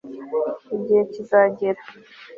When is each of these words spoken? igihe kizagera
igihe 0.75 1.01
kizagera 1.13 1.81